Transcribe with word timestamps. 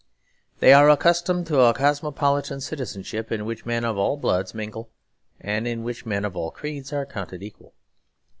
They 0.61 0.73
are 0.73 0.89
accustomed 0.89 1.45
to 1.45 1.59
a 1.59 1.75
cosmopolitan 1.75 2.59
citizenship, 2.59 3.31
in 3.31 3.45
which 3.45 3.67
men 3.67 3.85
of 3.85 3.99
all 3.99 4.17
bloods 4.17 4.55
mingle 4.55 4.89
and 5.39 5.67
in 5.67 5.83
which 5.83 6.07
men 6.07 6.25
of 6.25 6.35
all 6.35 6.49
creeds 6.49 6.91
are 6.91 7.05
counted 7.05 7.43
equal. 7.43 7.75